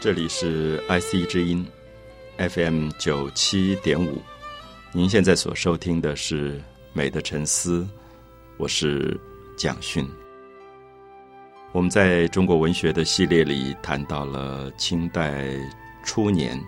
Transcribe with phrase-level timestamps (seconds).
[0.00, 1.62] 这里是 IC 之音
[2.38, 4.16] FM 九七点五，
[4.92, 6.56] 您现在所收听的是
[6.94, 7.82] 《美的沉思》，
[8.56, 9.20] 我是
[9.58, 10.08] 蒋勋。
[11.72, 15.50] 我们在中国文学的系列里谈到了清代
[16.02, 16.58] 初年，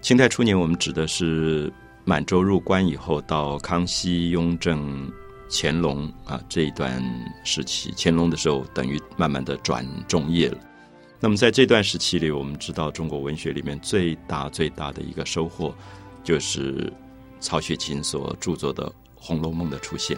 [0.00, 1.72] 清代初年我们指的是
[2.04, 5.08] 满洲入关以后到康熙、雍正、
[5.48, 7.00] 乾隆啊这一段
[7.44, 10.58] 时期，乾隆的时候等于慢慢的转重业了。
[11.22, 15.74] 那么在这段时期里，我们知道中国文学里面最大最大的一个收获，
[16.24, 16.90] 就是
[17.40, 20.16] 曹雪芹所著作的《红楼梦》的出现。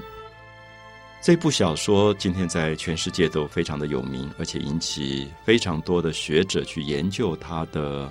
[1.20, 8.08] 这部小说今天在全世界都非常的有名，而且引起非常多的学者去研究它的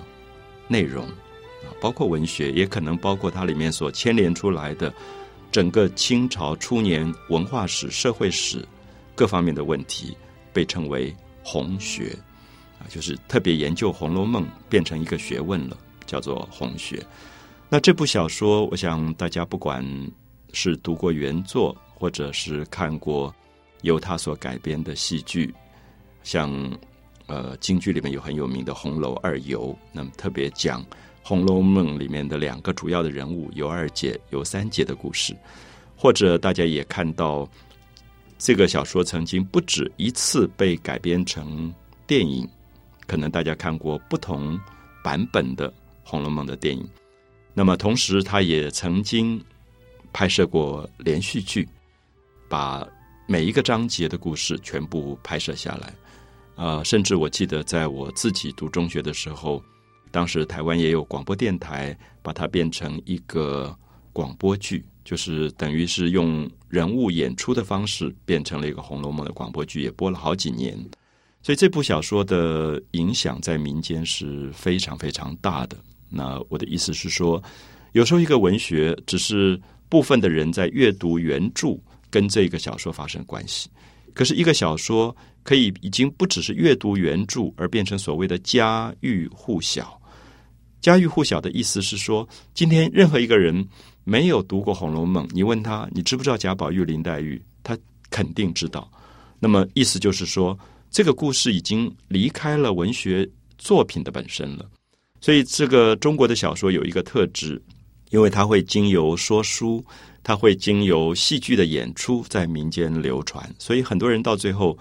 [0.68, 4.92] 内容啊，包括文学，也可能包括它里面所牵连出来的
[5.50, 8.66] 整个清朝初年文化史、社会史
[9.14, 10.14] 各方面的问题，
[10.52, 12.14] 被称为红学。
[12.88, 17.04] 就是特别研究《红楼梦》变成一个学问了，叫做红学。
[17.68, 19.84] 那这部小说，我想大家不管
[20.52, 23.34] 是读过原作，或者是看过
[23.80, 25.54] 由他所改编的戏剧，
[26.22, 26.52] 像
[27.26, 30.82] 呃京剧里面有很有名的《红楼二游》，那么特别讲
[31.22, 35.34] 《红楼梦》里面的两个主要的人物尤二姐、尤三姐的故事，
[35.96, 37.48] 或者大家也看到
[38.36, 41.72] 这个小说曾经不止一次被改编成
[42.06, 42.46] 电影。
[43.12, 44.58] 可能大家看过不同
[45.04, 45.68] 版本的
[46.02, 46.82] 《红楼梦》的电影，
[47.52, 49.38] 那么同时他也曾经
[50.14, 51.68] 拍摄过连续剧，
[52.48, 52.88] 把
[53.26, 55.94] 每一个章节的故事全部拍摄下来。
[56.56, 59.62] 啊，甚至我记得在我自己读中学的时候，
[60.10, 63.76] 当时台湾也有广播电台把它变成一个
[64.14, 70.82] 广播剧，就是等于是用人物演出的方式变成了一个《红楼梦》的广播剧，也播了好几年。
[71.42, 75.76] 所以这部小说的影响在民间是非常非常大的。
[76.08, 77.42] 那我的意思是说，
[77.92, 81.76] 有时候一个文学只是部分的人在阅读原著，
[82.10, 83.68] 跟这个小说发生关系。
[84.14, 90.00] 可是，一个小说可以已经不只是阅读原著，而变成所谓的家喻户晓。
[90.80, 93.66] 家喻户晓的意思是说，今天任何一个人
[94.04, 97.76] 没有读过《红楼梦》，你问他你知不知道贾宝玉、林黛玉，他
[98.10, 98.88] 肯定知道。
[99.40, 100.56] 那么意思就是说。
[100.92, 103.26] 这个故事已经离开了文学
[103.56, 104.70] 作品的本身了，
[105.22, 107.60] 所以这个中国的小说有一个特质，
[108.10, 109.82] 因为它会经由说书，
[110.22, 114.78] 它会经由戏剧的演出在民间流传，所以很多人到最后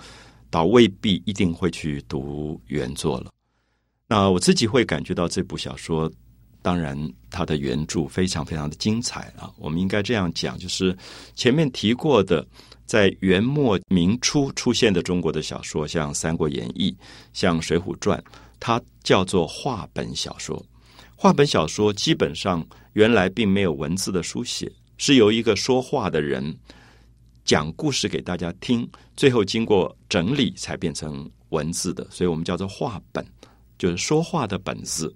[0.49, 3.31] 倒未必一定会去读原作了。
[4.05, 6.11] 那我自己会感觉到这部小说，
[6.61, 9.49] 当然它的原著非常非常的精彩啊。
[9.57, 10.93] 我们应该这样讲，就是
[11.35, 12.45] 前面提过的。
[12.91, 16.91] 在元末明初出现的中国的小说，像《三国演义》、
[17.31, 18.19] 像《水浒传》，
[18.59, 20.61] 它叫做话本小说。
[21.15, 26.53] 话本小说基本上原来并没有文字的书写，是由一个说话的人
[27.45, 28.85] 讲故事给大家听，
[29.15, 33.25] 最后经过整理才变成文字的，所以我们叫做话本，
[33.77, 35.15] 就是说话的本子。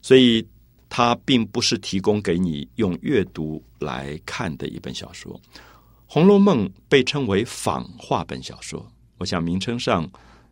[0.00, 0.44] 所以
[0.88, 5.32] 它并不是提供给你用阅读来看的一本小说。
[6.12, 8.86] 《红楼梦》被称为仿话本小说，
[9.16, 10.06] 我想名称上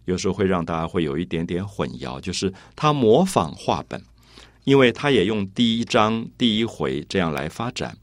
[0.07, 4.03] 有时候会让大家会有一点点混淆，就是它模仿话本，
[4.65, 7.95] 因为它也用第一章第一回这样来发展。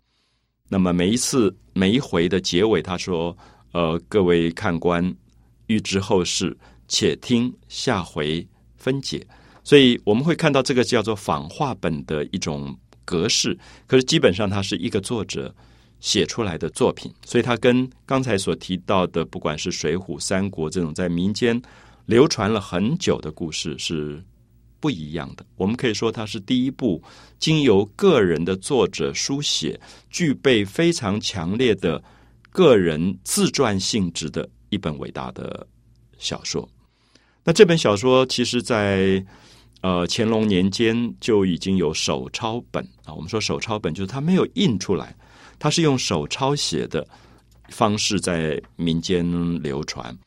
[0.69, 3.35] 那么每一次每一回的结尾，他说
[3.73, 5.11] ：“呃，各位看官，
[5.65, 6.55] 欲知后事，
[6.87, 9.25] 且听下回分解。”
[9.65, 13.57] 所以我们会看到这个叫做仿话本的一种格式，
[13.87, 15.51] 可是基本上它是一个作者。
[15.99, 21.59] 写出来的作品，所以它跟刚才所提到的，不管是《水浒》《三国》这种在民间
[22.05, 24.23] 流传了很久的故事是
[24.79, 25.45] 不一样的。
[25.55, 27.01] 我们可以说，它是第一部
[27.39, 29.79] 经由个人的作者书写，
[30.09, 32.01] 具备非常强烈的
[32.51, 35.65] 个人自传性质的一本伟大的
[36.19, 36.67] 小说。
[37.43, 39.25] 那这本小说其实，在
[39.81, 43.13] 呃乾隆年间就已经有手抄本啊。
[43.13, 45.15] 我们说手抄本，就是它没有印出来。
[45.59, 47.07] 他是用手抄写的
[47.69, 49.25] 方式在民间
[49.61, 50.17] 流传，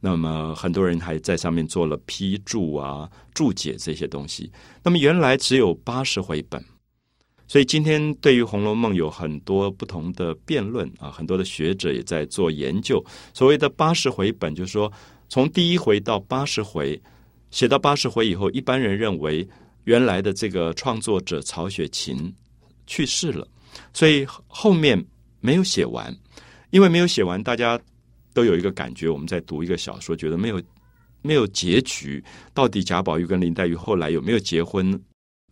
[0.00, 4.50] 那么很多人还在上面做了批注啊、注解这些东西。
[4.82, 6.64] 那么原来只有八十回本，
[7.46, 13.04] 所以今天对于《红楼梦》有很多不同的辩论啊，很多的学者也在做研究。
[13.32, 14.92] 所谓的八十回本，就是说
[15.28, 17.00] 从第一回到八十回，
[17.50, 19.46] 写到八十回以后，一般人认为
[19.84, 22.34] 原来的这个创作者曹雪芹
[22.86, 23.46] 去世了。
[23.92, 25.02] 所以后面
[25.40, 26.14] 没有写完，
[26.70, 27.80] 因为没有写完，大家
[28.32, 30.62] 都有一个感觉：我们在读一个小说，觉得没有
[31.22, 32.22] 没有结局。
[32.54, 35.00] 到底贾宝玉跟林黛玉后来有没有结婚，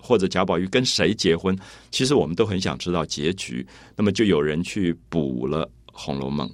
[0.02, 1.56] 或者贾宝玉跟谁结婚？
[1.90, 3.66] 其实我们都很想知道结局。
[3.96, 6.48] 那么就有人去补了《红楼梦》，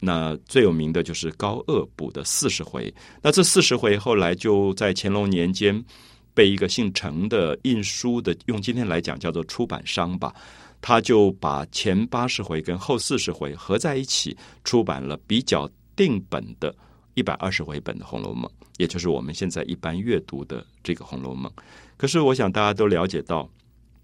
[0.00, 2.92] 那最有名的就是高鹗补的四十回。
[3.22, 5.82] 那这四十回后来就在乾隆年间
[6.34, 10.34] 被一个姓程的印书的，用今天来讲叫做出版商吧。
[10.86, 15.66] 他就把前八十回跟后四十回合在一起，出版了比较
[15.96, 16.76] 定本的
[17.14, 18.44] 一百二十回本的《红楼梦》，
[18.76, 21.50] 也就是我们现在一般阅读的这个《红楼梦》。
[21.96, 23.48] 可是，我想大家都了解到，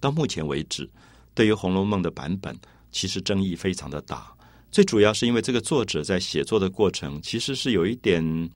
[0.00, 0.88] 到目前为止，
[1.35, 2.59] 对于《红楼梦》的版本，
[2.91, 4.32] 其实争议非常的大。
[4.73, 8.50] 最主要是因为这个作者在写作的过程，其实是有一点。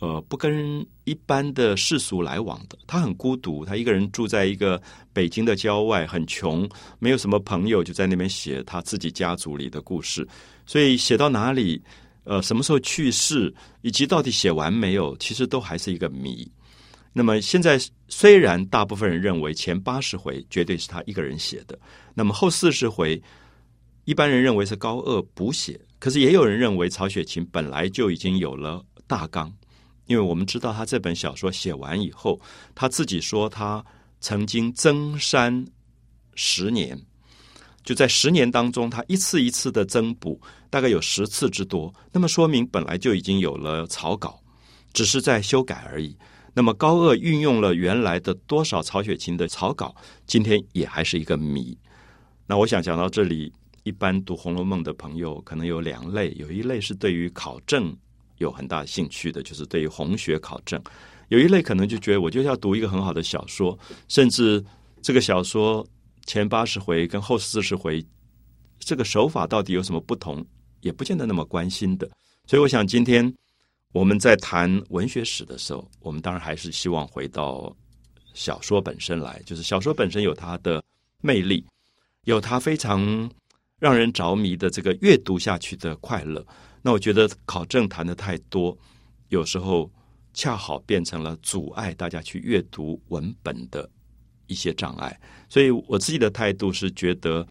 [0.00, 4.80] 呃，不跟一般的世俗来往的，他很孤独，他一个人住在一个
[5.12, 6.68] 北京的郊外，很穷，
[6.98, 10.26] 没有什么朋友，就在那边写他自己家族里的故事。
[10.66, 11.80] 所以写到哪里，
[12.24, 16.50] 呃，什么时候去世，以及到底写完没有，其实都还是一个谜。
[17.12, 21.78] 那么现在虽然大部分人认为前八十回绝对是他一个人写的，
[22.14, 23.22] 那么后四十回
[24.04, 29.50] 一般人认为是高鹗补写，可是也有人认为曹雪芹本来就已经有了大纲。
[30.06, 32.40] 因为我们知道他这本小说写完以后，
[32.74, 33.84] 他自己说他
[34.20, 35.64] 曾经增删
[36.34, 37.00] 十年，
[37.82, 40.40] 就在十年当中，他一次一次的增补，
[40.70, 41.92] 大概有十次之多。
[42.12, 44.42] 那么说明本来就已经有了草稿，
[44.92, 46.16] 只是在修改而已。
[46.52, 49.94] 那么高鹗运用了原来的多少曹雪芹的草稿，
[50.26, 51.76] 今天也还是一个谜。
[52.46, 53.52] 那我想讲到这里，
[53.82, 57.96] 一般读《红楼梦》的朋友可能有两类，有一类是对于考证。
[58.38, 60.80] 有很大兴趣的，就是对于红学考证，
[61.28, 63.78] 有一类可能就觉得，我就要读一个很好的小说，
[64.08, 64.64] 甚至
[65.02, 65.86] 这个小说
[66.26, 68.04] 前八十回跟后四十回，
[68.78, 70.44] 这个手法到底有什么不同，
[70.80, 72.10] 也不见得那么关心的。
[72.46, 73.32] 所以，我想今天
[73.92, 77.74] 我们在谈文学史的时候，我们当然还是希望回到
[78.34, 80.82] 小说本身来，就是小说本身有它的
[81.22, 81.64] 魅力，
[82.24, 83.30] 有它非常
[83.78, 86.44] 让人着迷的这个阅读下去的快乐。
[86.86, 88.76] 那我觉得考证谈的太多，
[89.30, 89.90] 有时候
[90.34, 93.88] 恰好变成了阻碍大家去阅读文本的
[94.48, 95.18] 一些障碍。
[95.48, 97.48] 所以我自己的态度是觉得，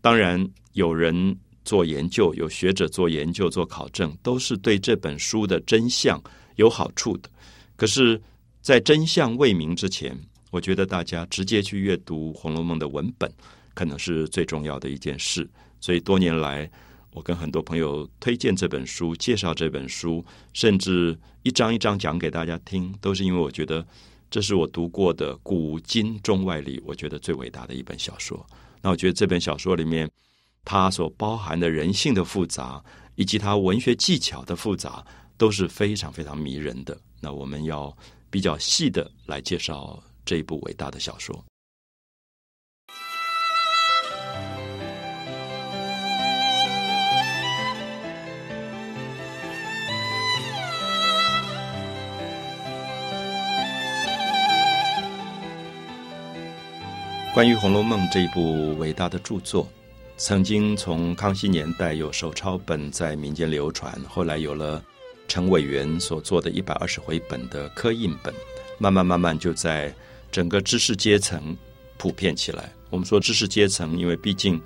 [0.00, 6.20] 当然有人做研究，有学者做研究、做考证，都是对这本书的真相
[6.56, 7.30] 有好处的。
[7.76, 8.20] 可是，
[8.60, 10.18] 在真相未明之前，
[10.50, 13.32] 我觉得大家直接去阅读《红楼梦》的文本，
[13.72, 15.48] 可能是最重要的一件事。
[15.80, 16.68] 所以多年来。
[17.14, 20.22] 我跟很多朋友推荐这本书，介绍这本书，
[20.52, 23.86] 甚至一章一章讲给大家听，都是因为我觉得
[24.28, 28.44] 这是我读过的古今中外里，我觉得最伟大的一本小说。
[28.82, 30.10] 那我觉得这本小说里面，
[30.64, 32.84] 它所包含的人性的复杂，
[33.14, 35.06] 以及它文学技巧的复杂，
[35.38, 36.98] 都是非常非常迷人的。
[37.20, 37.96] 那我们要
[38.28, 41.44] 比较细的来介绍这一部伟大的小说。
[57.34, 59.68] 关于《红楼梦》这一部伟大的著作，
[60.16, 64.80] 曾经从康熙年代有手抄本在民间流传，后来有了
[65.26, 68.32] 陈委员所做的一百二十回本的刻印本，
[68.78, 69.92] 慢慢慢慢就在
[70.30, 71.56] 整个知识阶层
[71.98, 72.72] 普遍起来。
[72.90, 74.56] 我们说知识阶层，因为毕竟《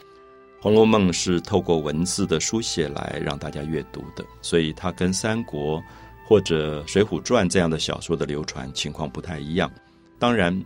[0.60, 5.78] 红楼梦》是透过文字的书写来让大家阅读的，所以它跟《三国》
[6.26, 9.72] 或者《水浒传》这样的小说的流传情况不太一样。
[10.18, 10.62] 当然，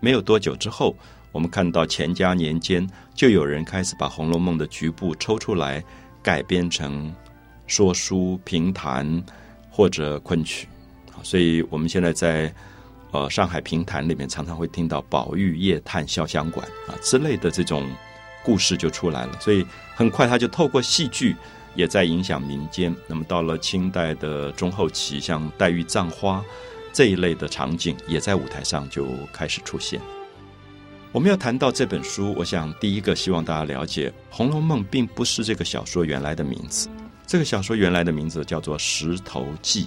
[0.00, 0.96] 没有多久之后。
[1.32, 5.82] 我们看到乾嘉年间，就有人开始把《红楼梦》的局部抽出来，
[6.22, 7.12] 改编成
[7.66, 9.24] 说书、评弹
[9.70, 10.68] 或者昆曲。
[11.22, 12.52] 所以我们现在在
[13.12, 17.88] 呃上海评弹里面，常常会听到“宝玉夜探潇湘馆”啊之类的这种
[18.44, 19.38] 故事就出来了。
[19.40, 21.34] 所以很快，他就透过戏剧
[21.74, 22.94] 也在影响民间。
[23.06, 26.44] 那么到了清代的中后期，像黛玉葬花
[26.92, 29.98] 这一类的场景，也在舞台上就开始出现。
[31.12, 36.88] 我们要谈到这本书，我想第一个希望大家了解，《红楼梦》并不是这个小说原来的名字。
[37.26, 39.84] 这个小说原来的名字叫做《石头记》，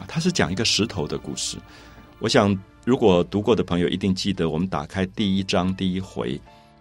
[0.00, 1.58] 啊，它是讲一个石头的故事。
[2.20, 6.40] 我想，如果读过的朋友一定记得，我们打开第一章第一回，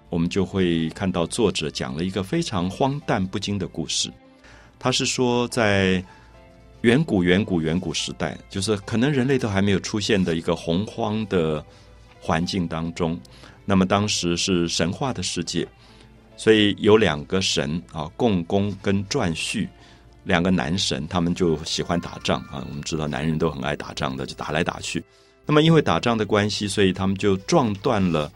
[0.10, 4.10] 我们就会看到作者讲了一个非常荒诞不经的故事。
[4.80, 6.02] 他是说，在
[6.84, 11.64] 远古、远古、远古时代，就是可能人类都还没有出现的一个洪荒的
[12.22, 13.20] 环境当中。
[13.70, 15.68] 那么当时是神话的世界，
[16.36, 19.70] 所以有两个神啊，共工跟颛顼
[20.24, 22.66] 两个男神，他们就喜欢打仗啊。
[22.68, 25.04] 我们知道男人都很爱打仗的，就打来打去。
[25.46, 28.32] 那么因为打仗的关系，所以他们就撞断了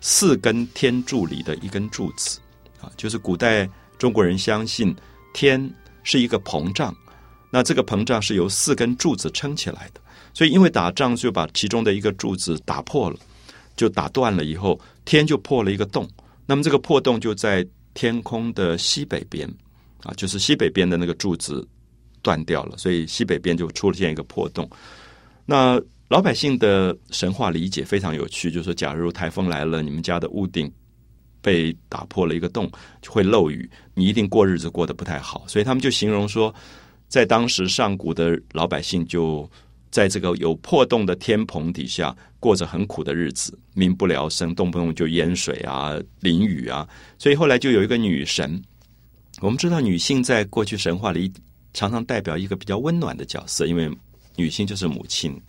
[0.00, 2.40] 四根天柱里的一根柱子
[2.80, 2.90] 啊。
[2.96, 3.68] 就是古代
[3.98, 4.96] 中国人相信
[5.34, 5.70] 天
[6.04, 6.96] 是一个膨胀，
[7.50, 10.00] 那这个膨胀是由四根柱子撑起来的。
[10.32, 13.18] 所以因为打仗就把其中的一个柱子打破了，
[13.76, 16.08] 就打断了以后，天就破了一个洞。
[16.46, 19.48] 那么这个破洞就在天空的西北边。
[20.02, 21.66] 啊，就是西北边的那个柱子
[22.20, 24.68] 断掉了，所以西北边就出现一个破洞。
[25.46, 30.70] 那老百姓的神话理解非常有趣，就是，假如台风来了，你们家的屋顶
[31.40, 35.42] 被打破了一个洞，就会漏雨，你一定过日子过得不太好。
[35.48, 36.54] 所以他们就形容说，
[37.08, 39.50] 在当时上古的老百姓就
[39.94, 46.84] 在这个有破洞的天棚底下过着很苦的日子，民不聊生，动不动就淹水啊、淋雨啊。
[47.16, 48.60] 所以后来就有一个女神。
[49.40, 51.32] 我们知道，女性在过去神话里
[51.72, 53.88] 常常代表一个比较温暖的角色，因为
[54.34, 55.40] 女性就是母亲，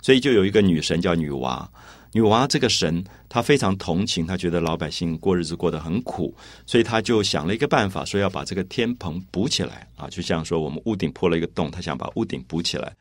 [0.00, 1.66] 所以就有一个女神叫女娲。
[2.12, 6.32] 女娲这个神，她非常同情，她觉得老百姓过日子过得很苦，
[6.66, 12.94] 所以她就想了一个办法，说要把这个天棚补起来啊，就像说我们屋顶破了一个洞，她想把屋顶补起来。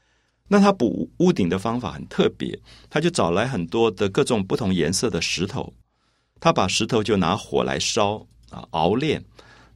[0.47, 2.57] 那他补屋顶的方法很特别，
[2.89, 5.73] 他就找来很多的各种不同颜色的石头，
[6.39, 9.23] 他把石头就拿火来烧啊，熬炼。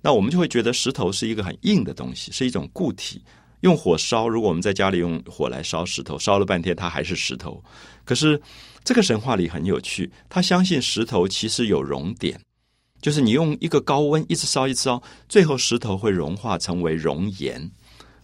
[0.01, 3.21] 那我们就会觉得石头是一个很硬的东西，是一种固体。
[3.59, 7.63] 用火烧，如果我们在家里用火来烧石头，烧了半天它还是石头。
[8.03, 8.41] 可是
[8.83, 12.41] 这个神话里很有趣，他相信石头其实有熔点，
[12.99, 17.69] 就是你用一个高温一直烧一直烧，最后石头会融化成为熔岩。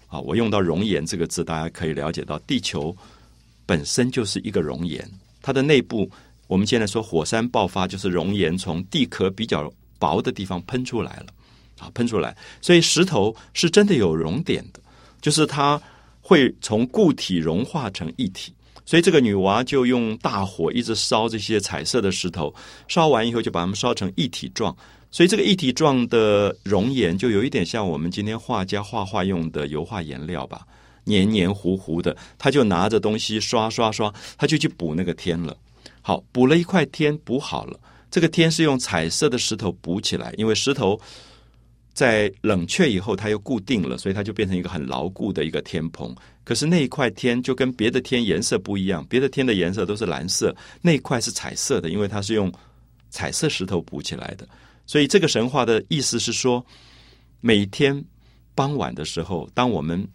[0.08, 2.96] 啊，我用到熔岩这个字，大家可以了解到，地球
[3.66, 5.10] 本身就是一个熔岩，
[5.42, 6.10] 它的内部，
[6.48, 11.28] 我们现在说火山爆发，就是熔岩从地壳比较薄的地方喷出来了。
[11.80, 14.80] 啊，喷出来，所以石头是真的有熔点的，
[15.22, 15.80] 就是它
[16.22, 18.52] 会从固体融化成一体。
[18.88, 22.52] 所以这个女娃就用大火一直烧这些彩色的石头，
[22.88, 24.76] 烧完以后就把它们烧成一体状。
[25.12, 30.66] 所以这个一体状的熔岩就有一点像我们今天画家画画用的油画颜料吧，
[31.04, 32.16] 黏黏糊糊的。
[32.38, 35.56] 他就拿着东西刷刷刷，他就去补那个天了。
[36.02, 37.78] 好，补了一块天，补好了。
[38.10, 40.98] 这个天是用彩色的石头补起来，因为石头。
[41.98, 46.16] 在冷却以后，它又固定了，所以它就变成一个很牢固的一个天棚。
[46.44, 52.54] 可是那一块天就跟别的天颜色不一样，别的天的颜色都是蓝色，那一块是彩色的，因为它是用
[53.10, 54.48] 彩色石头补起来的。
[54.86, 56.64] 所以这个神话的意思是说，
[57.42, 58.06] 每天
[58.54, 60.08] 傍晚的时候，当我们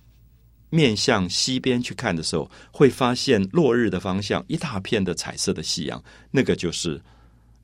[0.71, 7.03] 面向西边去看的时候，会发现落日的方向一大片的彩色的夕阳，那个就是。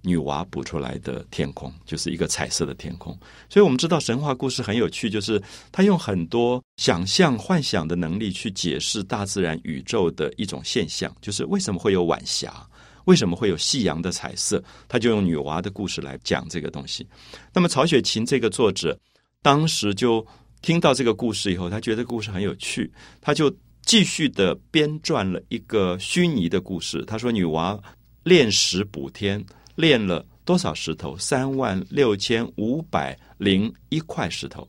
[0.09, 3.17] 女娲补出来的天空就是一个彩色的天空，
[3.51, 12.67] 所以我们知道神话故事很有趣，就是他用很多想象、幻想的能力去解释大自然宇宙的一种现象，就是为什么会有晚霞，
[13.05, 17.07] 为什么会有夕阳的彩色，他就用女娲的故事来讲这个东西。
[17.53, 18.99] 那么曹雪芹这个作者
[19.43, 20.27] 当时就
[20.63, 27.05] 听到这个故事以后，他觉得故事很有趣，他就继续的编撰了一个虚拟的故事。
[27.05, 27.79] 他说女娲
[28.25, 29.45] 炼石补天。
[29.79, 31.17] 炼了多少石头？
[31.17, 34.69] 三万六千五百零一块石头。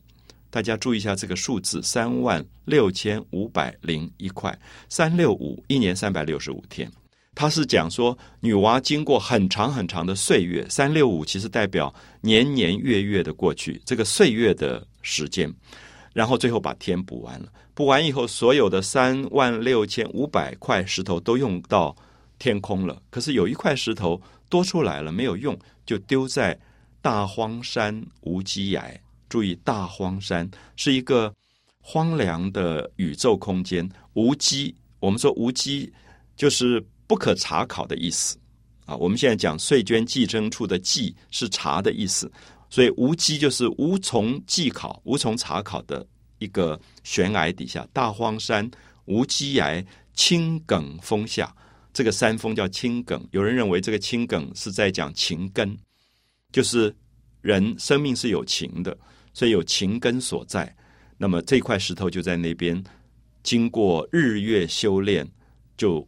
[0.51, 4.55] 大家注意一下这个数字：三万六千五百零一块。
[4.87, 6.87] 三六五，一年三百六十五天。
[7.33, 15.51] 他是讲说，女娲经过很长很长的岁月，三六五其实代表年年月月的过去，这个岁月的时间，
[16.13, 17.51] 然后最后把天补完了。
[17.73, 21.95] 补完以后，所有的三万六千五百块石头都用到
[22.37, 23.01] 天空了。
[23.09, 24.21] 可是有一块石头。
[24.49, 26.59] 多出来了没有用，就丢在
[27.01, 28.99] 大荒山无稽崖。
[29.29, 31.31] 注意，大荒山是一个
[31.79, 33.87] 荒凉的宇宙空间。
[34.13, 35.93] 无稽，我们说无稽
[36.35, 38.37] 就是不可查考的意思
[38.85, 38.95] 啊。
[38.95, 42.29] 我们现在讲税捐计征处的计是查的意思，
[42.71, 46.05] 所以无稽就是无从计考、无从查考的
[46.39, 47.87] 一个悬崖底下。
[47.93, 48.69] 大荒山
[49.05, 51.55] 无稽崖，青埂峰下。
[51.91, 55.77] 这个山峰叫青埂，有人认为这个青埂是在讲情根，
[56.51, 56.95] 就是
[57.41, 58.97] 人生命是有情的，
[59.33, 60.75] 所以有情根所在。
[61.17, 62.81] 那么这块石头就在那边，
[63.43, 65.27] 经过日月修炼，
[65.75, 66.07] 就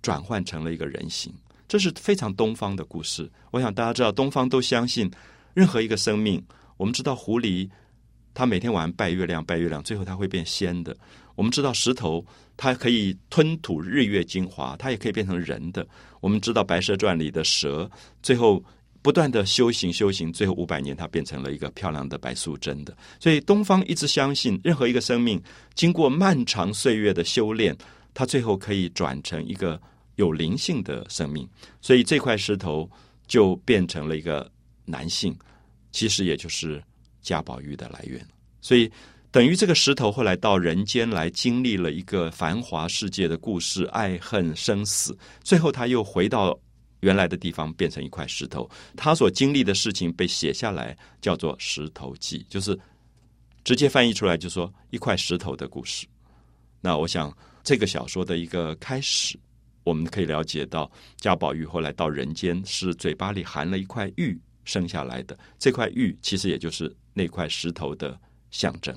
[0.00, 1.32] 转换成了一个人形。
[1.68, 3.30] 这是非常东方的故事。
[3.50, 5.10] 我想大家知道，东方都相信
[5.54, 6.44] 任何一个生命。
[6.76, 7.70] 我们知道狐狸，
[8.34, 10.96] 他每天晚上拜月亮，拜月亮，最后他会变仙的。
[11.34, 12.24] 我们知道石头。
[12.54, 15.84] 它可以吞吐日月精华，它也可以变成人的。
[16.20, 17.90] 我们知道《白蛇传》里的蛇，
[18.22, 18.62] 最后
[19.00, 22.94] 不断的修行修行，最后五百年它变成了一个漂亮的白素贞的。
[23.18, 25.42] 所以东方一直相信，任何一个生命
[25.74, 27.76] 经过漫长岁月的修炼，
[28.12, 29.80] 它最后可以转成一个
[30.16, 31.48] 有灵性的生命。
[31.80, 32.88] 所以这块石头
[33.26, 34.48] 就变成了一个
[34.84, 35.34] 男性，
[35.90, 36.80] 其实也就是
[37.22, 38.26] 贾宝玉的来源。
[38.60, 38.90] 所以
[39.30, 46.58] 等于这个石头后来到人间来经历了一个繁华世界的故事，爱恨生死，最后他又回到。
[47.00, 52.78] 原来的地方变成一块石头，他所经历的事情被写下来，叫做《石头记》，就是
[53.64, 56.06] 直接翻译出来，就说一块石头的故事。
[56.80, 59.36] 那我想，这个小说的一个开始，
[59.82, 68.18] 我们可以了解到，贾宝玉后来到人间是嘴巴里含了一块玉生下来的，这块玉其实也就是那块石头的
[68.50, 68.96] 象征。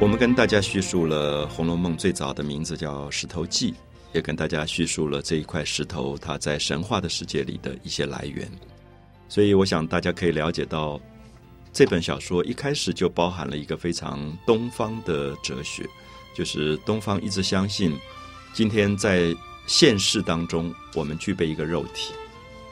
[0.00, 3.72] 我们跟大家叙述了《红楼梦》最早的名字叫《石头记》，
[4.12, 8.48] 也跟大家叙述了这一块石头它在神话的世界里的一些来源。
[9.28, 11.00] 所以，我想大家可以了解到，
[11.78, 15.88] 这本小说一开始就包含了一个非常东方的哲学，
[16.34, 17.96] 就是东方一直相信，
[18.52, 19.32] 今天在
[19.68, 22.12] 现世当中，我们具备一个肉体，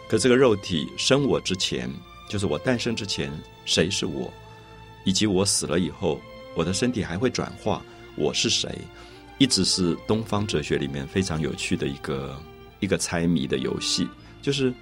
[0.08, 1.88] 可这个肉体生我之前，
[2.28, 3.32] 就是我诞生之前，
[3.64, 4.28] 谁是我，
[5.04, 6.20] 以及我死了以后。
[6.56, 7.80] 我的身体还会转化，
[8.16, 8.76] 我是谁？
[9.38, 12.36] 一直是东方哲学里面非常有趣的一个
[12.81, 14.09] 一个猜谜的游戏，
[14.42, 14.74] 就是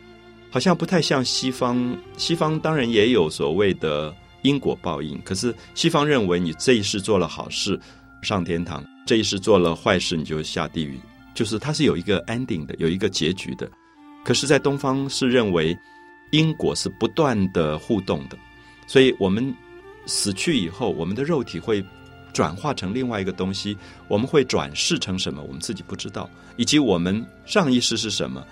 [0.55, 1.99] 好像不太像西方。
[2.17, 7.77] 西方当然也有所谓的因果报应，可是西方认为你这一世做了好事
[8.23, 10.97] 上天堂，这一世做了坏事你就下地狱，
[11.35, 13.69] 就是它是有一个 ending 的，有一个结局的。
[14.25, 15.77] 可是，在东方是认为
[16.31, 18.39] 因果是不断的互动的，
[18.87, 19.53] 所以我们。
[20.07, 21.83] 死去以后，我们的肉体会
[22.31, 23.75] 转化成另外一个东西，
[24.07, 25.43] 我们会转世成什么？
[25.43, 28.47] 我们自己不知道，以及我们上一世是什么，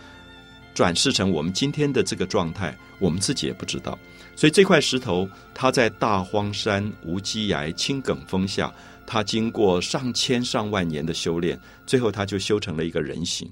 [0.74, 3.98] 转世成我们今天的这个状态，我们自己也不知道。
[4.34, 8.72] 所以这块石头，它在大荒山无稽崖青埂峰下，
[9.06, 13.50] 它经过上千上万年的修炼，最后它就修成了一个人形。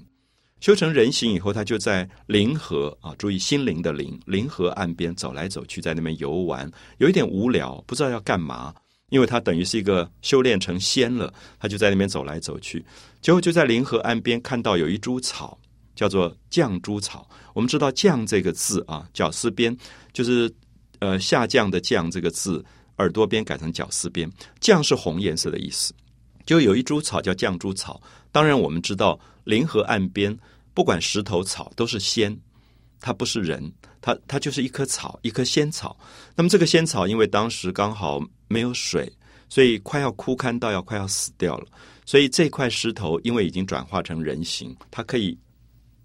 [0.59, 8.71] 修成人形以后，他就在灵河啊，注意心灵的灵，灵河岸边走来走去，在那边游玩，有一点无聊，不知道要干嘛，
[9.09, 12.85] 因为他等于是一个修炼成仙了，他就在那边走来走去，
[13.21, 15.57] 结果就在灵河岸边看到有一株草，
[16.01, 17.29] 叫做绛珠草。
[17.53, 19.77] 我们知道“绛”这个字啊，绞丝边
[20.11, 20.51] 就是
[20.97, 22.65] 呃下降的“降”这个字，
[22.97, 24.27] 耳朵边改成绞丝边
[24.59, 25.93] ，“绛”是红颜色的意思。
[26.43, 30.35] 就有一株草叫绛珠草，当然我们知道临河岸边
[30.73, 32.35] 不管石头草都是仙，
[32.99, 35.95] 它不是人，它它就是一棵草，一棵仙草。
[36.35, 39.07] 那么这个仙草因为当时刚好没有水，
[39.49, 41.67] 所以快要枯干到要快要死掉了。
[42.07, 45.37] 所以这块石头因为已经转化成人形，它可以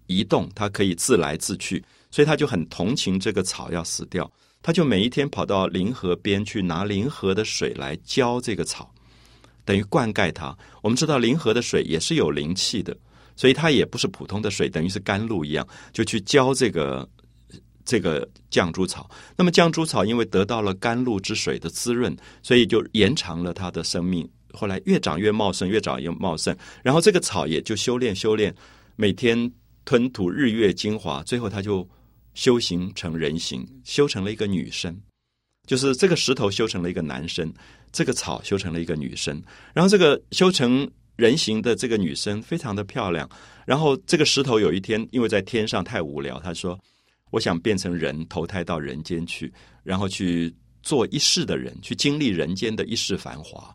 [0.07, 4.29] 移动，它可以自来自去，所以他就很同情这个草要死掉，
[4.61, 8.91] 他就每一天跑到临河边去拿临河的水来浇这个草。
[9.63, 10.57] 等于灌溉它。
[10.81, 12.95] 我们知道临河的水也是有灵气的，
[13.35, 17.05] 所以它也不是普通的水，等于是甘露一样，就去浇这个
[17.83, 19.09] 这个绛珠草。
[19.35, 24.25] 那么绛珠草因为得到了甘露之水的滋润，所以就延长了它的生命。
[24.53, 26.55] 后来越长越茂盛，越长越茂盛。
[26.81, 28.55] 然后这个草也就修炼修炼，
[28.95, 29.51] 每天
[29.87, 31.87] 吞吐日月精华，最后他就
[32.33, 34.93] 修行成人形，修成了一个女生。
[35.65, 37.53] 就是这个石头修成了一个男生，
[37.93, 39.41] 这个草修成了一个女生，
[39.73, 43.29] 然后这个修成人形的这个女生非常的漂亮。
[43.65, 46.77] 然后这个石头有一天因为在天上太无聊，他说
[47.31, 49.49] ：“我想变成人，投胎到人间去，
[49.83, 53.73] 然后去做一世的人，去经历人间的一世繁华，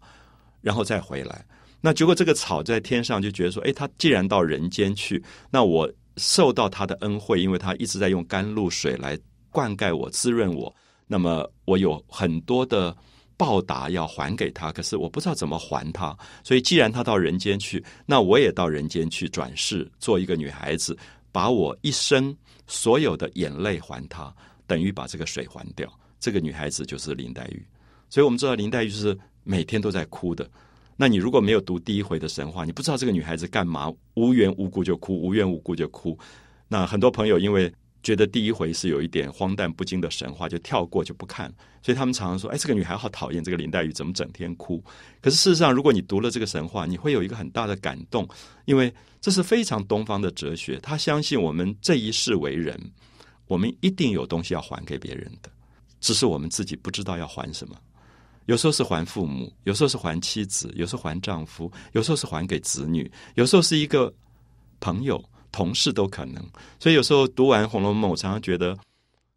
[0.61, 1.43] 然后再回来。”
[1.85, 5.21] 那结果这个草在天上就觉得说：“哎，他既然到人间去，
[5.51, 9.19] 那我受到他的恩惠，因为他一直在用甘露水来
[9.51, 10.75] 灌溉我、滋润我。”
[11.07, 12.97] 那么我有很多的
[13.37, 16.17] 报答要还给他，可是我不知道怎么还他。
[16.43, 20.97] 所以既然他到人间去，那我也到人间去转世做一个女孩子，
[21.31, 22.35] 把我一生
[22.67, 24.35] 所有的眼泪还他，
[24.67, 25.93] 等于把这个水还掉。
[26.19, 27.67] 这个女孩子就是林黛玉。
[28.09, 30.49] 所以我们知道林黛玉是每天都在哭的。
[30.97, 36.19] 那你如果没有读第一回的神话，你不知道这个女孩子干嘛，无缘无故就哭，无缘无故就哭。
[36.69, 37.73] 那很多朋友因为。
[38.05, 41.47] 觉得第一回是有一点荒诞不经的神话，就跳过就不看。
[41.85, 44.83] 所以他们常常说：“哎，这个女孩好讨厌，这个林黛玉怎么整天哭？”
[45.23, 48.29] 可是事实上，如果你读了这个神话，你会有一个很大的感动，
[48.65, 50.81] 因为这是非常东方的哲学。
[50.83, 52.77] 他相信我们这一世为人，
[53.47, 55.49] 我们一定有东西要还给别人的，
[56.01, 57.77] 只是我们自己不知道要还什么。
[58.47, 64.13] 有时候是还父母，有时候是还妻子，有时候还丈夫，有时候是还给子女，有时候是一个
[64.81, 66.45] 朋友、同事都可能。
[66.81, 68.77] 所以有时候读完《红楼梦》，我常常觉得，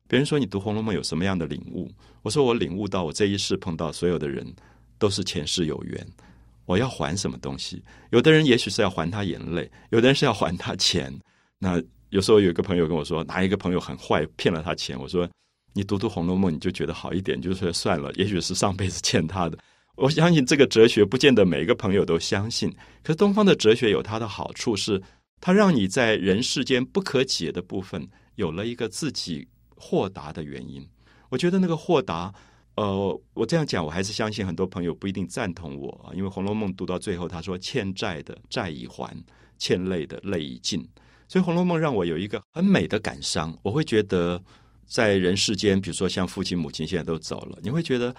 [0.07, 1.89] 别人说你读《红楼梦》有什么样的领悟？
[2.23, 4.45] 我说我领悟到，我这一世碰到所有的人
[4.97, 6.07] 都是前世有缘，
[6.65, 7.83] 我要还什么东西？
[8.09, 11.13] 有的人也许是要还他眼泪，有的人是要还他钱。
[11.59, 14.99] 那有时候有一个朋友跟我说，哪一个朋友很坏，骗了他钱？
[14.99, 15.29] 我说。
[15.77, 19.57] 你读读《红楼梦》，你就觉得好一点，就是算了，也许是上辈子欠他的。
[19.97, 25.01] 我相信这个哲学不见得每一个朋友都相信，可是东方的哲学有它的好处，是
[25.41, 30.81] 它让你在人世间不可解的部分有了一个自己豁达的原因。
[31.27, 32.33] 我觉得那个豁达，
[32.75, 39.13] 呃，我这样讲，我还是相信很多朋友不一定赞同我啊，因为《红楼梦》读到最后，他说欠债的债已还，
[39.57, 40.79] 欠泪的泪已尽，
[41.27, 44.41] 所以《红楼梦》让我有一个很美的感伤，我会觉得。
[44.87, 48.15] 在人世间，比如说像父亲、母亲现在都走了，你会觉得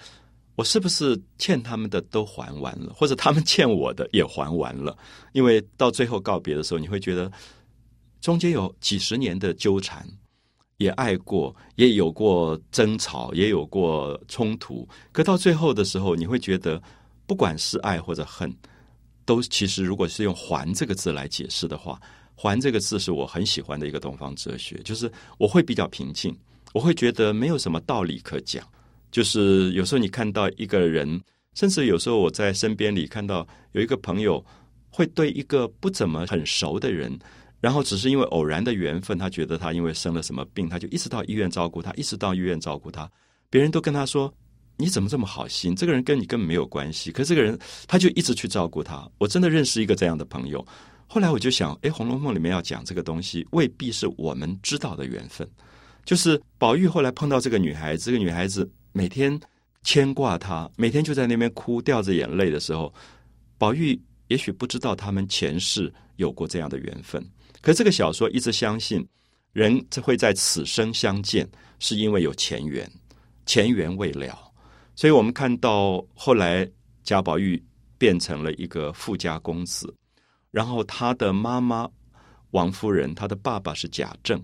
[0.55, 4.97] 我是不是欠他们的都还完了，或者他们欠我的也还完了？
[5.33, 7.31] 因为到最后告别的时候，你会觉得
[8.21, 10.05] 中间有几十年的纠缠，
[10.77, 14.87] 也爱过，也有过争吵，也有过冲突。
[15.11, 16.81] 可到最后的时候，你会觉得，
[17.25, 18.53] 不管是爱或者恨，
[19.25, 21.99] 都其实如果是用“还”这个字来解释的话
[22.35, 26.35] ，“还”这个字是我很喜欢的一个东方哲学，就是我会比较平静。
[26.77, 28.63] 我会觉得没有什么道理可讲，
[29.09, 31.19] 就是有时候你看到一个人，
[31.55, 34.45] 甚至有时候我在身边里看到有一个朋友，
[34.91, 37.17] 会对一个不怎么很熟的人，
[37.59, 43.09] 然后只是因为偶然的缘分，他觉得他因为生了什么病，他就一直到医院照顾他，一直到医院照顾他。
[43.49, 44.31] 别人都跟他说
[44.77, 45.75] ：“你怎么这么好心？
[45.75, 49.09] 这个人跟你根本没有关系。”可这个人他就一直去照顾他。
[49.17, 50.63] 我真的认识一个这样的朋友。
[51.07, 55.49] 后来我就想，哎，《红楼梦》里面要讲这个东西，未必是我们知道的缘分。
[56.07, 59.37] 就是宝玉后来碰到这个女孩子，这个女孩子每天
[59.83, 62.93] 牵挂他，每天就在那边哭，掉着眼泪的时候，
[63.57, 67.21] 宝玉也许不知道他们前世有过这样的缘分。
[67.61, 69.05] 可这个小说一直相信，
[69.51, 71.45] 人会在此生相见，
[71.77, 72.89] 是因为有前缘，
[73.45, 74.33] 前缘未了。
[74.95, 76.65] 所以我们看到后来
[77.03, 77.61] 贾宝玉
[77.97, 79.93] 变成了一个富家公子，
[80.51, 81.89] 然后他的妈妈
[82.51, 84.41] 王夫人，他的爸爸是贾政。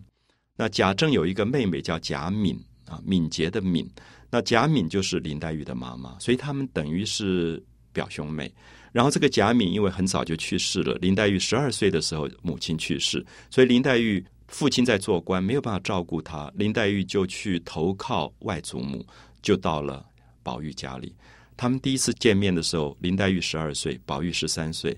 [0.56, 3.90] 那贾政有一个妹妹叫贾敏啊，敏捷的敏。
[4.30, 8.54] 那贾敏就是林黛玉的妈妈，所以他们等于是表兄妹。
[8.92, 19.04] 然后这个贾敏因为很早就去世了，林黛玉十二岁的时候母亲去世，所以林黛玉父亲在做官，没有办法照顾她，林黛玉就去投靠外祖母，
[19.42, 20.06] 就到了
[20.44, 21.16] 宝玉家里。
[21.58, 24.96] 他们第一次见面的时候，林黛玉十二岁，宝玉十三岁。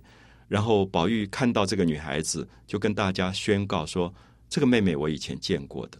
[0.47, 4.13] 然后宝玉看到这个女孩子，就跟大家宣告说。
[4.55, 5.97] 这个妹妹我以前见过的，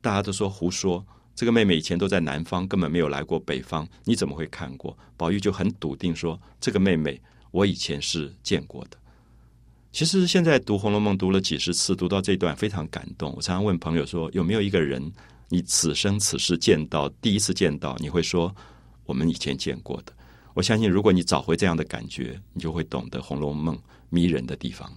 [0.00, 1.04] 大家都说胡说。
[1.34, 4.96] 这个妹妹以前都在南方，根本没有来过北方，你怎么会看过？
[5.18, 8.96] 宝玉就很笃定说：“这个妹妹我以前是见过的。”
[9.92, 13.34] 其实现在读《红楼梦》读了几十次，读到这段非常感动。
[13.36, 15.12] 我常常问朋友说：“有没有一个人，
[15.50, 18.56] 你此生此世见到第一次见到，你会说
[19.04, 20.12] 我们以前见过的？”
[20.56, 23.76] 我相信，如果你找回这样的感觉，你就会懂得《红楼梦》
[24.08, 24.90] 迷人的地方。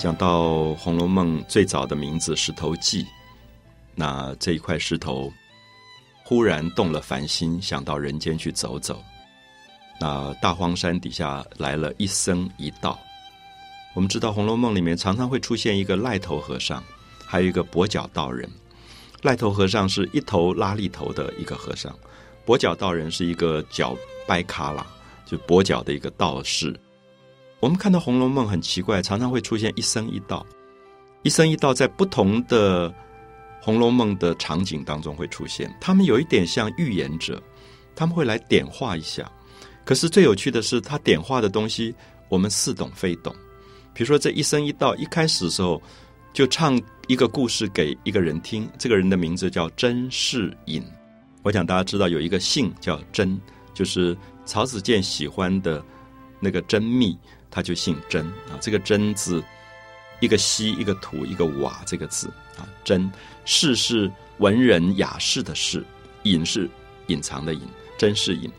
[0.00, 3.06] 讲到《红楼梦》最早的名字石头记，
[3.94, 5.30] 那这一块石头
[6.24, 9.04] 忽然动了凡心，想到人间去走走。
[10.00, 12.98] 那大荒山底下来了一僧一道。
[13.92, 16.82] 我们知道《红楼梦》里面常常会出现一个癞头和尚，
[17.26, 18.50] 还有一个跛脚道人。
[19.20, 21.94] 癞头和尚是一头拉力头的一个和尚，
[22.46, 23.94] 跛脚道人是一个脚
[24.26, 24.86] 掰卡拉，
[25.26, 26.74] 就跛脚的一个道士。
[27.60, 30.44] 我们看到《红楼梦》很奇怪，常常会出现一生一道，
[31.22, 32.88] 一生一道在不同的
[33.60, 35.70] 《红楼梦》的场景当中会出现。
[35.78, 37.40] 他们有一点像预言者，
[37.94, 39.30] 他们会来点化一下。
[39.84, 41.94] 可是最有趣的是，他点化的东西
[42.30, 43.34] 我们似懂非懂。
[43.92, 45.82] 比如说这一生一道，一开始的时候
[46.32, 50.82] 就唱一个故事给一个人听，这个人的名字叫甄士隐。
[51.42, 53.38] 我想大家知道有一个姓叫甄，
[53.74, 55.84] 就是曹子建喜欢的
[56.40, 57.14] 那个甄宓。
[57.50, 58.24] 他就姓甄。
[58.48, 59.42] 啊，这个甄字，
[60.20, 63.10] 一个西，一个土，一个瓦，这个字啊，甄。
[63.44, 65.84] 士是文人雅士的士，
[66.22, 66.68] 隐是
[67.08, 67.62] 隐藏的隐，
[67.98, 68.50] 甄士隐。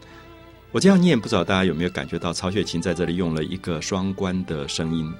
[0.71, 5.13] 我这样念，不知道大家有没有感觉到曹雪芹在这里用了一个双关的声音，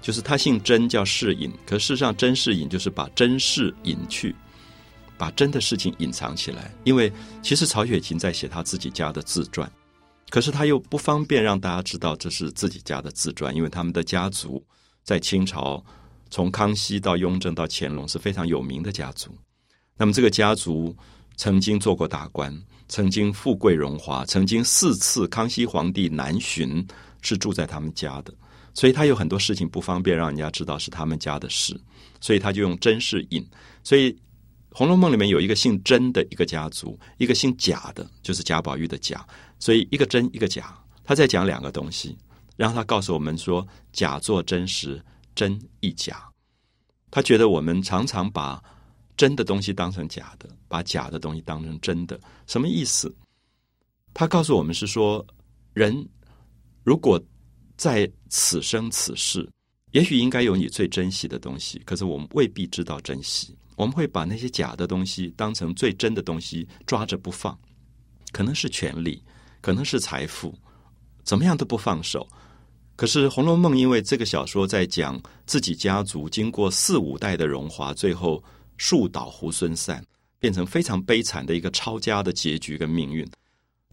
[0.00, 4.34] 就是他姓甄叫士隐，可事实上甄士隐就是把甄士隐去，
[5.16, 9.70] 把真的事情隐藏起来，因为其实曹雪芹在写他自己家的自传，
[10.32, 14.64] 可是他又不方便让大家知道这是自己家的自传，因为他们的家族
[15.04, 15.84] 在清朝
[16.30, 19.30] 从康熙到雍正到乾隆是非常有名的家族。
[19.94, 20.96] 那么这个家族
[21.36, 22.50] 曾经做过大官，
[22.88, 26.82] 曾经富贵荣华，曾经四次康熙皇帝南巡
[27.20, 28.32] 是住在他们家的。
[28.72, 31.78] 所以他有很多事情不方便让人家知道是他们家的事，
[32.22, 33.46] 所以他就用甄士隐。
[33.84, 34.10] 所以
[34.70, 39.22] 《红楼梦》里面有一个姓甄的一个家族，一个姓贾的，就是贾宝玉的贾。
[39.62, 42.18] 所以一个真一个假，他在讲两个东西，
[42.56, 45.00] 然后他告诉我们说：假作真时，
[45.36, 46.28] 真亦假。
[47.12, 48.60] 他觉得我们常常把
[49.16, 53.14] 真的东西当成假的，把假的东西当成真的，什么意思？
[54.12, 55.24] 他告诉我们是说，
[55.74, 56.04] 人
[56.82, 57.22] 如果
[57.76, 59.48] 在此生此世，
[59.92, 63.56] 也许应该有你最珍惜的东西，可是我们未必知道珍惜。
[63.76, 67.56] 我们会把那些假的东西当成最真的东西抓着不放，
[68.32, 69.22] 可能是权力，
[69.62, 70.54] 可能是财富，
[71.24, 72.28] 怎么样都不放手。
[72.96, 78.44] 可是《红楼梦》因为这个小说在讲自己家族经过四五代的荣华，最后
[78.76, 80.04] 树倒猢狲散，
[80.38, 83.26] 变成非常悲惨的一个抄家的结局跟命运。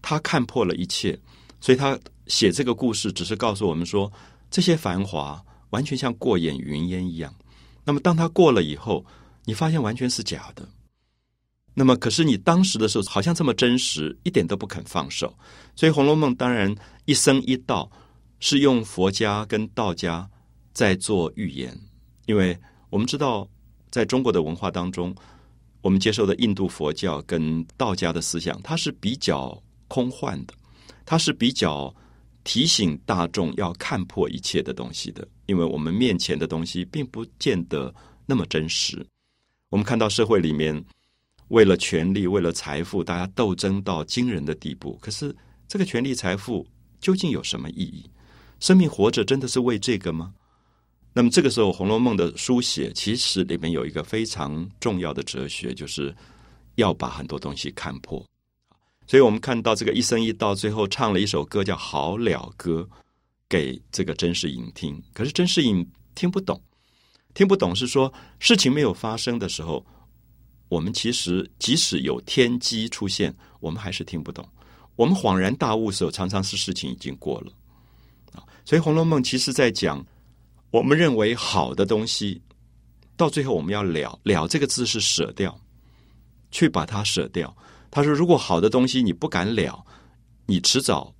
[0.01, 1.17] 他看破了一切，
[1.61, 1.97] 所以他。
[2.27, 4.13] 写这个故事只是告诉我们说，
[4.51, 7.33] 这些繁华完全像过眼云烟一样。
[7.83, 9.03] 那么，当他过了以后，
[9.45, 10.69] 你发现完全是假的。
[11.73, 15.33] 那么，可是你当时的时候好像这么真实，一点都不肯放手。
[15.75, 16.73] 所以，《红楼梦》当然
[17.05, 17.89] 一生一道
[18.39, 20.29] 是用佛家跟道家
[20.73, 21.77] 在做预言，
[22.25, 22.57] 因为
[22.89, 23.47] 我们知道，
[23.89, 25.15] 在中国的文化当中，
[25.81, 30.53] 我们接受的印度佛教跟道家的思想，它是比较空幻的，
[31.05, 31.93] 它是比较。
[32.45, 37.93] 提醒大众要看破一切的东西的，因为我们面前的东西并不见得
[38.25, 39.05] 那么真实。
[39.69, 40.83] 我们看到社会里面
[41.49, 44.97] 为了权力、为了财富，大家斗争到惊人的地步。
[45.01, 45.35] 可是
[45.67, 46.65] 这个权力、财富
[46.99, 48.09] 究竟有什么意义？
[48.59, 50.33] 生命活着真的是为这个吗？
[51.13, 56.15] 那么这个时候，《红楼梦》的书写其实里面有一个非常重要的哲学，就是
[56.75, 58.23] 要把很多东西看破。
[59.07, 62.87] 所以我们看到这个一生一道，最后唱了一首歌叫《好了歌》，
[63.49, 65.01] 给这个甄士隐听。
[65.13, 66.61] 可是甄士隐听不懂，
[67.33, 69.83] 听不懂是说事情没有发生的时候，
[70.69, 74.47] 我们其实即使有天机出现，我们还是听不懂。
[74.95, 77.51] 我们恍然大悟的时候，常常是事情已经过了
[78.31, 78.43] 啊。
[78.63, 80.05] 所以《红楼梦》其实在讲，
[80.71, 82.41] 我们认为好的东西，
[83.17, 85.59] 到最后我们要了了这个字是舍掉，
[86.51, 87.55] 去把它舍掉。
[87.91, 89.83] 他说：“如果好的东西你不敢了，
[90.45, 91.11] 你迟早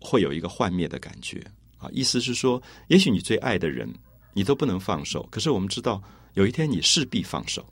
[0.00, 1.44] 会有一个幻灭的感觉
[1.76, 1.86] 啊！
[1.92, 3.92] 意思是说，也许你最爱的人，
[4.32, 5.28] 你都不能放手。
[5.30, 7.62] 可是我们知道，有一天你势必放手。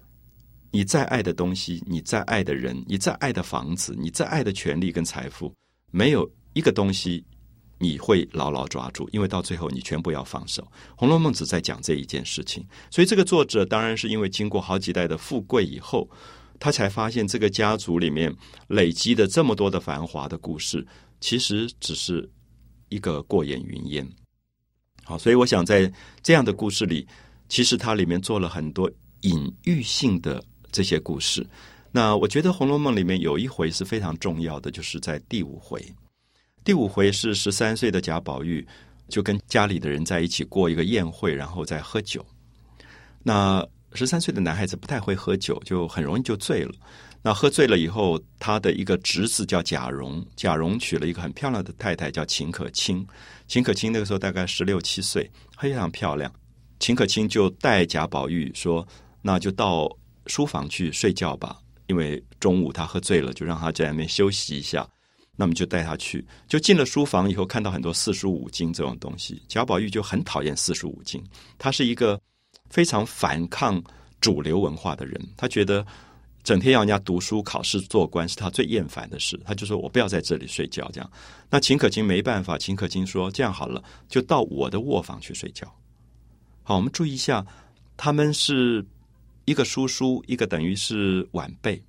[0.73, 5.55] 你再爱的东西，你再爱的人，你再爱的房子，你再爱的权利跟财富，
[5.93, 7.25] 没有一个东西
[7.79, 10.63] 你会牢牢抓住，因为到最后你全部要放手。
[10.97, 16.11] 《红楼梦》只在讲这一件事情，所以这个作者当然是因为经过好几代的富贵以后。”
[16.61, 18.33] 他才发现，这个家族里面
[18.69, 20.87] 累积的这么多的繁华的故事，
[21.21, 22.31] 其实只是
[22.89, 24.09] 一个过眼云烟。
[25.03, 27.05] 好，所以我想在这样的故事里，
[27.49, 28.89] 其实它里面做了很多
[29.23, 30.41] 隐喻性的
[30.73, 31.47] 这些故事。
[31.93, 35.81] 那我觉得《红楼梦》里面有一回是非常重要的，就是在第五回。
[36.65, 38.67] 第五回是十三岁的贾宝玉
[39.09, 42.25] 就跟家里的人在一起过一个宴会，然后再喝酒。
[43.23, 46.73] 那十三岁的男孩子不太会喝酒，就很容易就醉了。
[47.25, 53.07] 那喝醉了以后，他的一个侄子叫贾蓉，贾蓉娶了一个很漂亮的太太叫秦可卿。
[53.47, 56.33] 秦可卿那个时候大概十六七岁，非常漂亮。
[56.81, 58.85] 秦可卿就带贾宝玉说
[59.23, 59.89] ：“那就到
[60.33, 64.88] 书房去睡觉吧，因为中午他喝醉了，就让他在那边休息一下。
[65.37, 69.42] 那么就带他去，就进了书房以后，看到很多四书五经这种东西。
[69.49, 71.23] 贾宝玉就很讨厌四书五经，
[71.59, 72.21] 他是一个。”
[72.73, 73.83] 非常反抗
[74.18, 75.87] 主流文化的人，他觉得
[76.42, 79.38] 整天要人家读书、考试、做官是他最厌烦的事。
[79.45, 81.12] 他就说：“我不要在这里睡觉。”这样，
[81.51, 82.57] 那秦可卿没办法。
[82.57, 85.71] 秦可卿说：“这样好了，就到我的卧房去睡觉。”
[86.64, 87.45] 好，我们注意一下，
[87.99, 88.83] 他们是
[89.44, 91.83] 一个叔叔，一个等于是晚辈。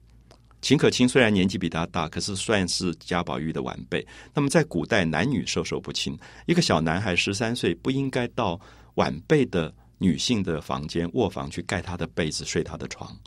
[0.62, 4.06] 秦可卿虽然年纪比他大，可是算是贾宝玉的晚辈。
[4.34, 8.60] 那么在古代，男女授受不亲，一个小男孩十三岁不应该到
[8.96, 9.74] 晚辈的。
[10.00, 13.18] 女性的房间卧房去盖她的被子睡她的床，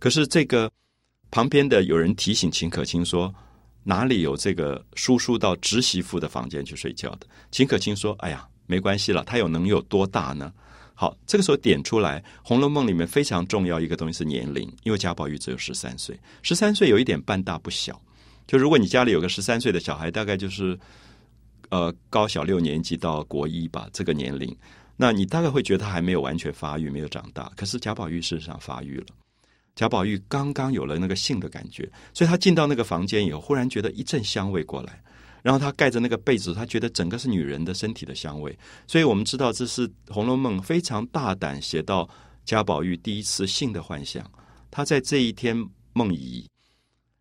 [0.00, 0.68] 可是这个
[1.30, 3.32] 旁边的有人提醒秦可卿说
[3.84, 10.52] ：“哪里有这个叔叔到侄媳妇的房间去睡觉的？”秦可卿说：“哎呀，没关系了，他有能有多大呢？
[10.98, 18.00] 好，这个时候点出来，《红楼梦》里面非常重要一个东西是年龄，因为贾宝玉只有十三岁，十三岁有一点半大不小。
[18.46, 20.78] 就如果你家里有个十三岁的小孩，大概就是
[21.68, 24.56] 呃高小六年级到国一吧，这个年龄，
[24.96, 27.52] 那你大概会觉得他还没有完全发育，没有长大。
[27.54, 29.06] 可是贾宝玉事实上发育了，
[29.74, 35.02] 贾宝玉刚刚有了那个性的感觉，所以他进到那个房间以后，忽然觉得一阵香味过来。
[35.42, 42.08] 然后他盖着那个被子，他觉得整个是女人的身体的香味，所以我们知道这是《红楼梦》非常大胆写到
[42.44, 44.28] 贾宝玉第一次性的幻想。
[44.70, 45.56] 他在这一天
[45.92, 46.46] 梦遗，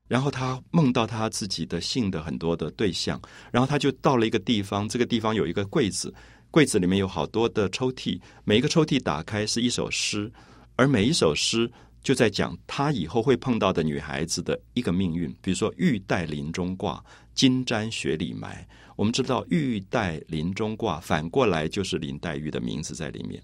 [0.07, 6.13] 然后他梦到他自己的性的很多的对象，然后他就到了一个地方，这个地方有一个柜子，
[6.51, 10.31] 柜子里面有好多的抽屉，每一个抽屉打开是一首诗，
[10.75, 11.71] 而每一首诗
[12.03, 17.03] 就在讲他以后会碰到的女孩子的一个命运，比如说“玉带林中挂”。
[17.35, 23.43] 金簪雪里埋，我们知道玉带林中挂，反过来就是林黛玉的名字在里面。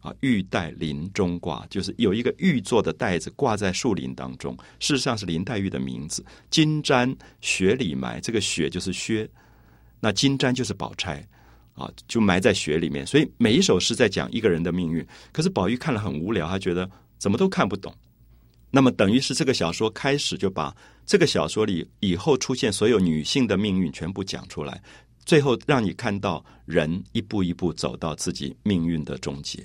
[0.00, 6.22] 啊，玉带林中挂，就是有一个玉做的带子挂在树林当中，事实上是林黛玉的名字。
[6.50, 9.26] 金簪雪里埋，这个雪就是薛，
[10.00, 11.26] 那金簪就是宝钗，
[11.72, 13.06] 啊，就埋在雪里面。
[13.06, 17.94] 所以每一首诗在讲一个人的命运，可是宝玉看了很无聊，他觉得怎么都看不懂。
[18.74, 24.82] 那么等于是这个小说开始就把这个小说里以后出现所有女性的命运全部讲出来，
[25.24, 29.64] 最后让你看到人一步一步走到自己命运的终结。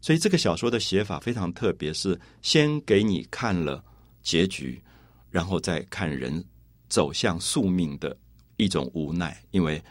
[0.00, 3.84] 所以这个小说的写法非常特别，是先给你看了
[4.22, 4.80] 结局，
[5.28, 6.42] 然后再看人
[6.88, 8.16] 走向宿命的
[8.56, 9.38] 一种无奈。
[9.50, 9.82] 因为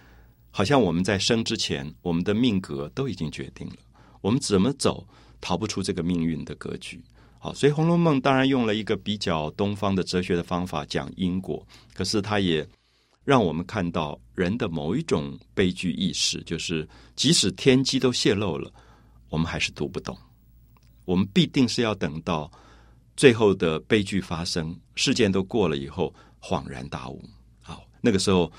[0.49, 3.75] 好像我们在生之前，我们的命格都已经决定了，
[4.21, 5.07] 我们怎么走
[5.39, 6.99] 逃不出这个命运的格局。
[7.45, 12.67] 好，所以《红楼梦》当然用了一个比较东方的哲学的方法讲因果，可是它也
[13.23, 18.73] 让我们看到人的某一种悲剧意识，就是即使天机都泄露了，
[19.29, 20.17] 我们还是读不懂。
[21.05, 22.51] 我们必定是要等到
[23.15, 27.23] 最后的悲剧发生，事件都过了以后，恍然大悟。
[27.61, 28.51] 好，那个时候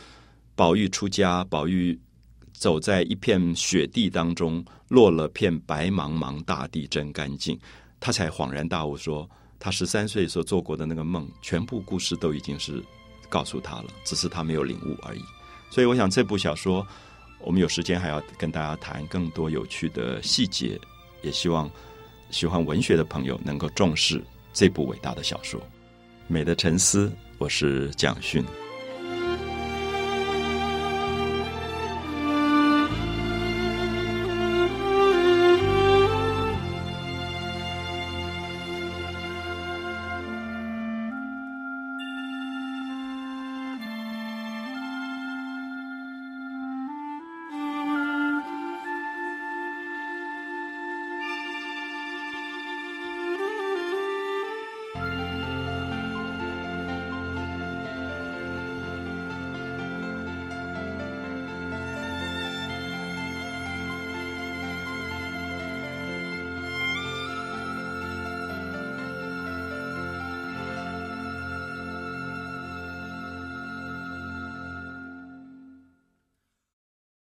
[0.54, 1.98] 宝玉出家，宝玉
[2.52, 7.58] 走在一片雪地当中，落了片白茫茫大地，真干净。
[8.00, 9.28] 他才恍然大悟，说
[9.58, 12.82] 他十三岁时候做过的那个梦，全部故事都已经是
[13.28, 15.20] 告诉他了，只是他没有领悟而已。
[15.70, 16.86] 所以，我想这部小说，
[17.40, 20.78] 我们有时间还要跟大家谈更多有趣的细节，
[21.22, 21.70] 也希望
[22.30, 25.60] 喜欢文学的朋友能够重视这部伟大的小说
[26.28, 27.08] 《美的沉思》。
[27.38, 28.44] 我是蒋勋。